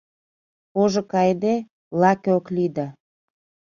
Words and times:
Ожо 0.81 1.01
кайыде, 1.11 1.55
лаке 2.01 2.29
ок 2.37 2.45
лий 2.55 2.71
да 2.75 2.85